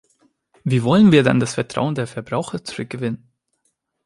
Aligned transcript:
Wie 0.63 0.81
wollen 0.81 1.11
wir 1.11 1.21
dann 1.21 1.39
das 1.39 1.53
Vertrauen 1.53 1.93
der 1.93 2.07
Verbraucher 2.07 2.63
zurückgewinnen? 2.63 3.29